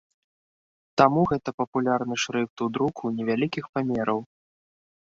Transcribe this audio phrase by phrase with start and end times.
[1.01, 4.19] Таму гэта папулярны шрыфт у друку невялікіх памераў.